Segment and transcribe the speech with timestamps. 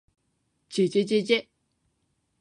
[0.67, 1.47] ｗ じぇじぇじぇじぇ ｗ